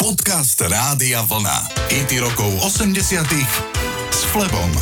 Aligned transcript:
Podcast 0.00 0.56
Rádia 0.64 1.20
Vlna. 1.28 1.76
IT 1.92 2.24
rokov 2.24 2.48
80 2.64 3.20
s 4.08 4.20
Flebom. 4.32 4.72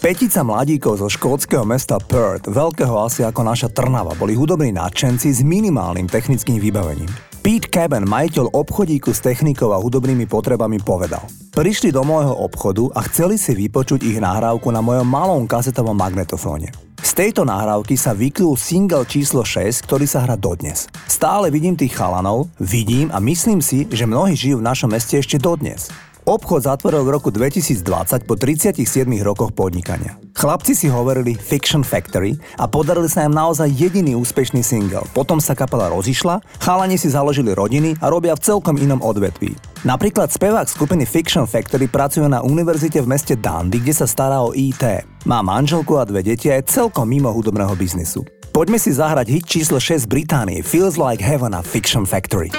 Petica 0.00 0.40
mladíkov 0.40 0.96
zo 0.96 1.12
škótskeho 1.12 1.60
mesta 1.68 2.00
Perth, 2.00 2.48
veľkého 2.48 2.96
asi 2.96 3.20
ako 3.20 3.44
naša 3.44 3.68
Trnava, 3.68 4.16
boli 4.16 4.32
hudobní 4.32 4.72
nadšenci 4.72 5.28
s 5.36 5.44
minimálnym 5.44 6.08
technickým 6.08 6.56
vybavením. 6.56 7.12
Pete 7.44 7.68
Cabin, 7.68 8.08
majiteľ 8.08 8.56
obchodíku 8.56 9.12
s 9.12 9.20
technikou 9.20 9.76
a 9.76 9.78
hudobnými 9.84 10.24
potrebami, 10.24 10.80
povedal 10.80 11.28
Prišli 11.52 11.92
do 11.92 12.00
môjho 12.00 12.32
obchodu 12.32 12.88
a 12.96 13.04
chceli 13.12 13.36
si 13.36 13.52
vypočuť 13.52 14.08
ich 14.08 14.16
nahrávku 14.16 14.72
na 14.72 14.80
mojom 14.80 15.04
malom 15.04 15.44
kasetovom 15.44 15.92
magnetofóne. 15.92 16.91
Z 17.02 17.18
tejto 17.18 17.42
nahrávky 17.42 17.98
sa 17.98 18.14
vyklul 18.14 18.54
single 18.54 19.02
číslo 19.02 19.42
6, 19.42 19.82
ktorý 19.90 20.06
sa 20.06 20.22
hrá 20.22 20.38
dodnes. 20.38 20.86
Stále 21.10 21.50
vidím 21.50 21.74
tých 21.74 21.98
chalanov, 21.98 22.46
vidím 22.62 23.10
a 23.10 23.18
myslím 23.18 23.58
si, 23.58 23.90
že 23.90 24.06
mnohí 24.06 24.38
žijú 24.38 24.62
v 24.62 24.66
našom 24.70 24.94
meste 24.94 25.18
ešte 25.18 25.34
dodnes. 25.34 25.90
Obchod 26.22 26.70
zatvoril 26.70 27.02
v 27.02 27.18
roku 27.18 27.34
2020 27.34 28.30
po 28.30 28.38
37 28.38 28.78
rokoch 29.26 29.50
podnikania. 29.50 30.22
Chlapci 30.38 30.70
si 30.70 30.86
hovorili 30.86 31.34
Fiction 31.34 31.82
Factory 31.82 32.38
a 32.62 32.70
podarili 32.70 33.10
sa 33.10 33.26
im 33.26 33.34
naozaj 33.34 33.66
jediný 33.66 34.14
úspešný 34.14 34.62
single. 34.62 35.02
Potom 35.18 35.42
sa 35.42 35.58
kapela 35.58 35.90
rozišla, 35.90 36.38
chalani 36.62 36.94
si 36.94 37.10
založili 37.10 37.50
rodiny 37.50 37.98
a 37.98 38.06
robia 38.06 38.38
v 38.38 38.44
celkom 38.54 38.78
inom 38.78 39.02
odvetví. 39.02 39.58
Napríklad 39.82 40.30
spevák 40.30 40.70
skupiny 40.70 41.10
Fiction 41.10 41.42
Factory 41.42 41.90
pracuje 41.90 42.30
na 42.30 42.38
univerzite 42.38 43.02
v 43.02 43.10
meste 43.10 43.34
Dundee, 43.34 43.82
kde 43.82 43.90
sa 43.90 44.06
stará 44.06 44.46
o 44.46 44.54
IT. 44.54 45.02
Má 45.26 45.42
manželku 45.42 45.98
a 45.98 46.06
dve 46.06 46.22
deti 46.22 46.54
a 46.54 46.62
je 46.62 46.70
celkom 46.70 47.10
mimo 47.10 47.34
hudobného 47.34 47.74
biznisu. 47.74 48.22
Poďme 48.54 48.78
si 48.78 48.94
zahrať 48.94 49.26
hit 49.26 49.46
číslo 49.50 49.82
6 49.82 50.06
Británie 50.06 50.62
Feels 50.62 50.94
Like 50.94 51.18
Heaven 51.18 51.50
a 51.50 51.66
Fiction 51.66 52.06
Factory. 52.06 52.54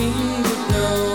we 0.00 0.06
would 0.06 0.70
know. 0.70 1.09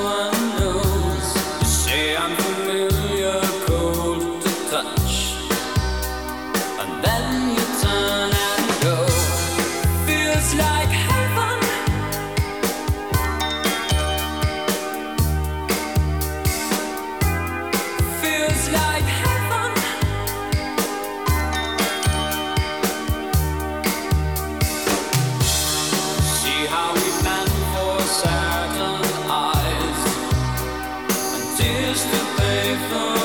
tears 31.55 32.03
to 32.03 32.19
pay 32.37 32.75
for. 32.89 33.24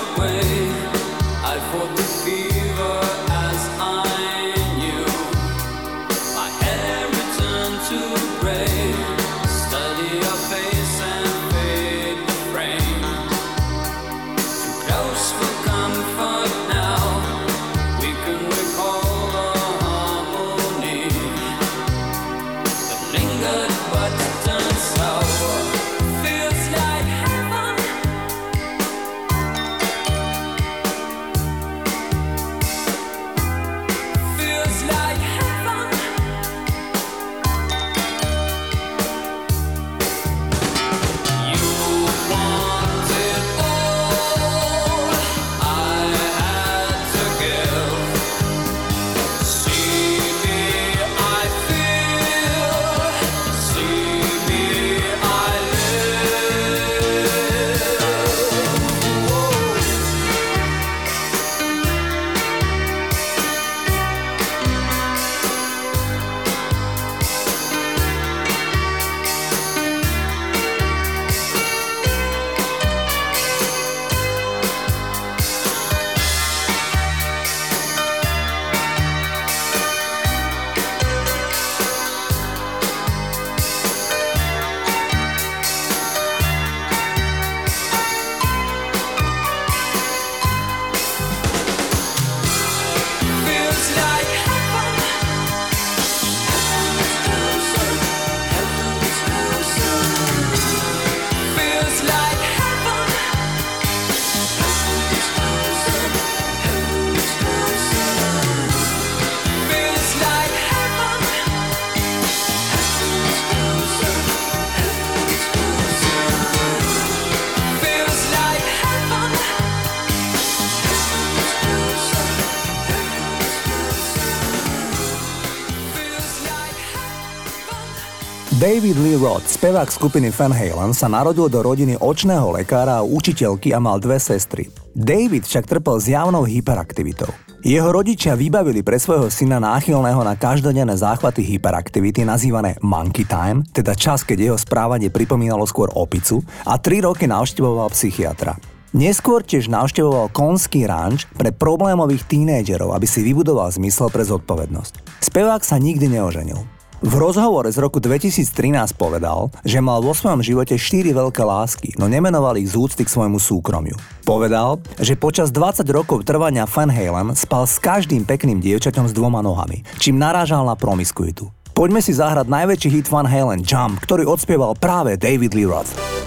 David 128.60 129.00
Lee 129.00 129.16
Roth, 129.16 129.48
spevák 129.48 129.88
skupiny 129.88 130.28
Van 130.36 130.52
Halen, 130.52 130.92
sa 130.92 131.08
narodil 131.08 131.48
do 131.48 131.64
rodiny 131.64 131.96
očného 131.96 132.52
lekára 132.52 133.00
a 133.00 133.06
učiteľky 133.08 133.72
a 133.72 133.80
mal 133.80 133.96
dve 133.96 134.20
sestry. 134.20 134.68
David 134.92 135.48
však 135.48 135.64
trpel 135.64 135.96
zjavnou 135.96 136.44
hyperaktivitou. 136.44 137.32
Jeho 137.64 137.88
rodičia 137.88 138.36
vybavili 138.36 138.84
pre 138.84 139.00
svojho 139.00 139.32
syna 139.32 139.64
náchylného 139.64 140.20
na 140.20 140.36
každodenné 140.36 140.92
záchvaty 140.92 141.40
hyperaktivity 141.40 142.20
nazývané 142.28 142.76
monkey 142.84 143.24
time, 143.24 143.64
teda 143.72 143.96
čas, 143.96 144.28
keď 144.28 144.52
jeho 144.52 144.58
správanie 144.60 145.08
pripomínalo 145.08 145.64
skôr 145.64 145.88
opicu, 145.96 146.44
a 146.68 146.76
tri 146.76 147.00
roky 147.00 147.24
navštevoval 147.24 147.88
psychiatra. 147.96 148.60
Neskôr 148.92 149.40
tiež 149.40 149.72
navštevoval 149.72 150.36
konský 150.36 150.84
ranč 150.84 151.24
pre 151.32 151.48
problémových 151.48 152.28
tínejdžerov, 152.28 152.92
aby 152.92 153.08
si 153.08 153.24
vybudoval 153.24 153.72
zmysel 153.72 154.12
pre 154.12 154.20
zodpovednosť. 154.20 155.24
Spevák 155.24 155.64
sa 155.64 155.80
nikdy 155.80 156.12
neoženil. 156.12 156.79
V 157.00 157.16
rozhovore 157.16 157.64
z 157.72 157.80
roku 157.80 157.96
2013 157.96 158.92
povedal, 158.92 159.48
že 159.64 159.80
mal 159.80 160.04
vo 160.04 160.12
svojom 160.12 160.44
živote 160.44 160.76
4 160.76 161.16
veľké 161.16 161.40
lásky, 161.40 161.88
no 161.96 162.12
nemenoval 162.12 162.60
ich 162.60 162.68
z 162.68 162.76
úcty 162.76 163.08
k 163.08 163.12
svojmu 163.16 163.40
súkromiu. 163.40 163.96
Povedal, 164.28 164.84
že 165.00 165.16
počas 165.16 165.48
20 165.48 165.88
rokov 165.88 166.28
trvania 166.28 166.68
Van 166.68 166.92
Halen 166.92 167.32
spal 167.32 167.64
s 167.64 167.80
každým 167.80 168.28
pekným 168.28 168.60
dievčaťom 168.60 169.08
s 169.08 169.16
dvoma 169.16 169.40
nohami, 169.40 169.80
čím 169.96 170.20
narážal 170.20 170.60
na 170.68 170.76
promiskuitu. 170.76 171.48
Poďme 171.72 172.04
si 172.04 172.12
zahrať 172.12 172.44
najväčší 172.52 172.92
hit 172.92 173.08
Van 173.08 173.24
Halen 173.24 173.64
Jump, 173.64 173.96
ktorý 174.04 174.28
odspieval 174.28 174.76
práve 174.76 175.16
David 175.16 175.56
Lee 175.56 175.64
Roth. 175.64 176.19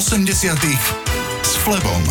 80 0.00 0.56
s 1.44 1.60
Flebom. 1.60 2.02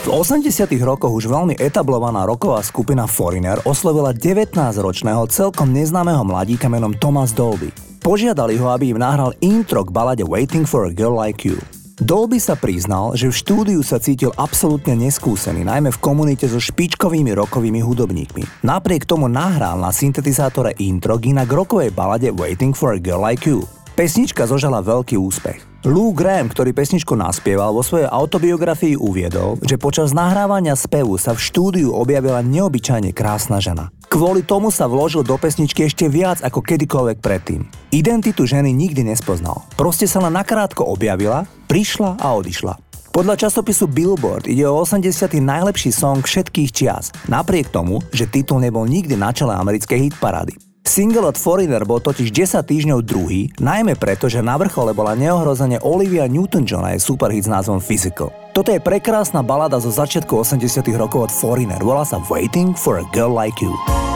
V 0.00 0.16
80 0.16 0.48
rokoch 0.80 1.12
už 1.12 1.28
veľmi 1.28 1.60
etablovaná 1.60 2.24
roková 2.24 2.64
skupina 2.64 3.04
Foreigner 3.04 3.60
oslovila 3.68 4.16
19-ročného 4.16 5.28
celkom 5.28 5.76
neznámeho 5.76 6.24
mladíka 6.24 6.72
menom 6.72 6.96
Thomas 6.96 7.36
Dolby. 7.36 7.68
Požiadali 8.00 8.56
ho, 8.56 8.72
aby 8.72 8.96
im 8.96 9.04
nahral 9.04 9.36
intro 9.44 9.84
k 9.84 9.92
balade 9.92 10.24
Waiting 10.24 10.64
for 10.64 10.88
a 10.88 10.92
Girl 10.96 11.12
Like 11.12 11.44
You. 11.44 11.60
Dolby 12.00 12.40
sa 12.40 12.56
priznal, 12.56 13.12
že 13.12 13.28
v 13.28 13.36
štúdiu 13.36 13.84
sa 13.84 14.00
cítil 14.00 14.32
absolútne 14.40 14.96
neskúsený, 14.96 15.68
najmä 15.68 15.92
v 15.92 16.00
komunite 16.00 16.48
so 16.48 16.56
špičkovými 16.56 17.36
rokovými 17.36 17.84
hudobníkmi. 17.84 18.64
Napriek 18.64 19.04
tomu 19.04 19.28
nahral 19.28 19.76
na 19.76 19.92
syntetizátore 19.92 20.72
intro 20.80 21.20
k 21.20 21.36
inak 21.36 21.52
rokovej 21.52 21.92
balade 21.92 22.32
Waiting 22.32 22.72
for 22.72 22.96
a 22.96 23.00
Girl 23.04 23.20
Like 23.20 23.44
You. 23.44 23.68
Pesnička 23.92 24.48
zožala 24.48 24.80
veľký 24.80 25.20
úspech. 25.20 25.71
Lou 25.82 26.14
Graham, 26.14 26.46
ktorý 26.46 26.70
pesničku 26.70 27.18
naspieval, 27.18 27.74
vo 27.74 27.82
svojej 27.82 28.06
autobiografii 28.06 28.94
uviedol, 28.94 29.58
že 29.66 29.82
počas 29.82 30.14
nahrávania 30.14 30.78
spevu 30.78 31.18
sa 31.18 31.34
v 31.34 31.42
štúdiu 31.42 31.90
objavila 31.90 32.38
neobyčajne 32.38 33.10
krásna 33.10 33.58
žena. 33.58 33.90
Kvôli 34.06 34.46
tomu 34.46 34.70
sa 34.70 34.86
vložil 34.86 35.26
do 35.26 35.34
pesničky 35.34 35.82
ešte 35.82 36.06
viac 36.06 36.38
ako 36.38 36.62
kedykoľvek 36.62 37.18
predtým. 37.18 37.66
Identitu 37.90 38.46
ženy 38.46 38.70
nikdy 38.70 39.02
nespoznal. 39.02 39.66
Proste 39.74 40.06
sa 40.06 40.22
len 40.22 40.38
nakrátko 40.38 40.86
objavila, 40.86 41.50
prišla 41.66 42.14
a 42.14 42.30
odišla. 42.30 42.78
Podľa 43.10 43.42
časopisu 43.42 43.90
Billboard 43.90 44.46
ide 44.46 44.62
o 44.62 44.78
80. 44.78 45.34
najlepší 45.42 45.90
song 45.90 46.22
všetkých 46.22 46.70
čias, 46.70 47.10
napriek 47.26 47.74
tomu, 47.74 47.98
že 48.14 48.30
titul 48.30 48.62
nebol 48.62 48.86
nikdy 48.86 49.18
na 49.18 49.34
čele 49.34 49.50
americkej 49.58 50.14
hitparády. 50.14 50.71
Single 50.82 51.30
od 51.30 51.38
Foreigner 51.38 51.86
bol 51.86 52.02
totiž 52.02 52.34
10 52.34 52.58
týždňov 52.66 53.06
druhý, 53.06 53.54
najmä 53.62 53.94
preto, 53.94 54.26
že 54.26 54.42
na 54.42 54.58
vrchole 54.58 54.90
bola 54.90 55.14
neohrozene 55.14 55.78
Olivia 55.86 56.26
Newton-John 56.26 56.82
a 56.82 56.98
jej 56.98 57.02
superhit 57.06 57.46
s 57.46 57.52
názvom 57.52 57.78
Physical. 57.78 58.34
Toto 58.50 58.74
je 58.74 58.82
prekrásna 58.82 59.46
balada 59.46 59.78
zo 59.78 59.94
začiatku 59.94 60.42
80 60.42 60.82
rokov 60.98 61.30
od 61.30 61.32
Foreigner, 61.32 61.78
volá 61.80 62.02
sa 62.02 62.18
Waiting 62.26 62.74
for 62.74 62.98
a 62.98 63.06
Girl 63.14 63.30
Like 63.30 63.62
You. 63.62 64.11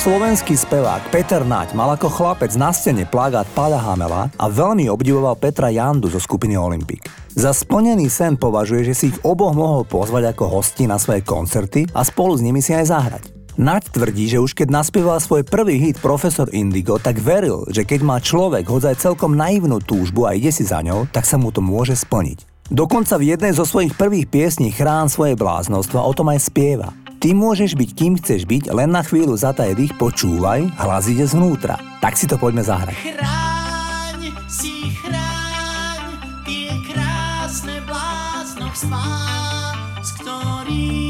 Slovenský 0.00 0.56
spevák 0.56 1.12
Peter 1.12 1.44
Naď 1.44 1.76
mal 1.76 1.92
ako 1.92 2.08
chlapec 2.08 2.56
na 2.56 2.72
stene 2.72 3.04
plagát 3.04 3.44
Pada 3.52 3.76
Hamela 3.76 4.32
a 4.40 4.48
veľmi 4.48 4.88
obdivoval 4.88 5.36
Petra 5.36 5.68
Jandu 5.68 6.08
zo 6.08 6.16
skupiny 6.16 6.56
Olympic. 6.56 7.04
Za 7.36 7.52
splnený 7.52 8.08
sen 8.08 8.40
považuje, 8.40 8.88
že 8.88 8.94
si 8.96 9.04
ich 9.12 9.20
oboch 9.20 9.52
mohol 9.52 9.84
pozvať 9.84 10.32
ako 10.32 10.56
hosti 10.56 10.88
na 10.88 10.96
svoje 10.96 11.20
koncerty 11.20 11.84
a 11.92 12.00
spolu 12.00 12.32
s 12.32 12.40
nimi 12.40 12.64
si 12.64 12.72
aj 12.72 12.88
zahrať. 12.88 13.24
Naď 13.60 13.92
tvrdí, 13.92 14.24
že 14.24 14.40
už 14.40 14.56
keď 14.56 14.72
naspieval 14.72 15.20
svoj 15.20 15.44
prvý 15.44 15.76
hit 15.76 16.00
Profesor 16.00 16.48
Indigo, 16.48 16.96
tak 16.96 17.20
veril, 17.20 17.68
že 17.68 17.84
keď 17.84 18.00
má 18.00 18.16
človek 18.24 18.64
hodzaj 18.64 18.96
celkom 19.04 19.36
naivnú 19.36 19.84
túžbu 19.84 20.24
a 20.24 20.32
ide 20.32 20.48
si 20.48 20.64
za 20.64 20.80
ňou, 20.80 21.12
tak 21.12 21.28
sa 21.28 21.36
mu 21.36 21.52
to 21.52 21.60
môže 21.60 21.92
splniť. 21.92 22.48
Dokonca 22.72 23.18
v 23.20 23.34
jednej 23.34 23.52
zo 23.52 23.68
svojich 23.68 23.98
prvých 23.98 24.32
piesní 24.32 24.72
Chrán 24.72 25.12
svoje 25.12 25.36
bláznostva 25.36 26.06
o 26.06 26.12
tom 26.16 26.32
aj 26.32 26.40
spieva. 26.40 26.88
Ty 27.20 27.36
môžeš 27.36 27.76
byť 27.76 27.90
kým 27.92 28.16
chceš 28.16 28.48
byť, 28.48 28.72
len 28.72 28.96
na 28.96 29.04
chvíľu 29.04 29.36
zataj 29.36 29.76
dých, 29.76 29.92
počúvaj, 30.00 30.72
hlas 30.80 31.04
ide 31.04 31.28
zvnútra. 31.28 31.76
Tak 32.00 32.16
si 32.16 32.24
to 32.24 32.40
poďme 32.40 32.64
zahrať. 32.64 32.96
Chráň 32.96 34.32
si 34.48 34.88
chráň 35.04 36.16
tie 36.48 36.72
krásne 36.88 37.76
bláznovstvá, 37.84 39.04
z 40.00 40.10
ktorých 40.16 40.40
ktorých 40.60 41.09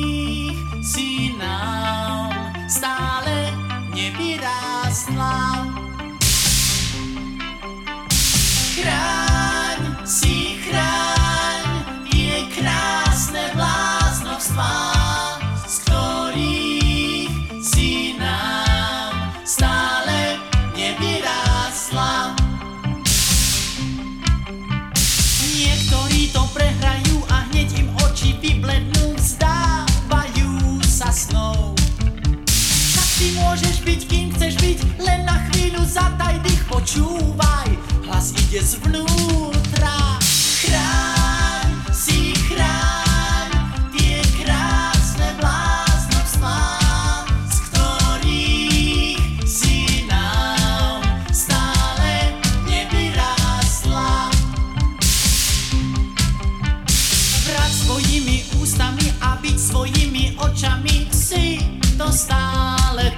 svojimi 60.60 60.68
očami 60.68 61.08
si 61.08 61.56
to 61.96 62.12
stále 62.12 63.08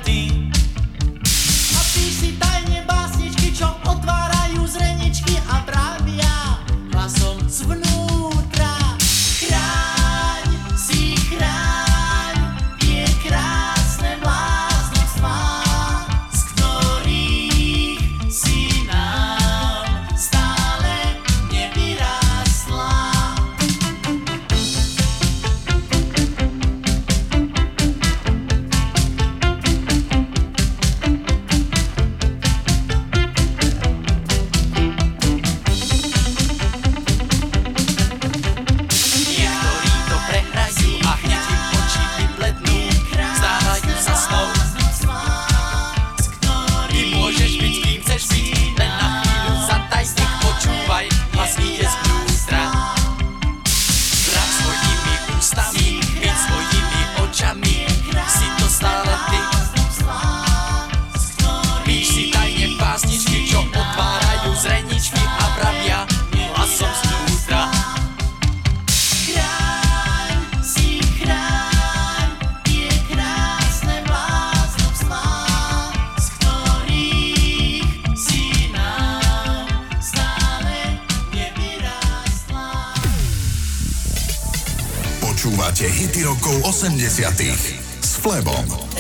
rokov 86.33 86.65
80 86.65 88.01
s 88.01 88.17
Flebom. 88.17 88.92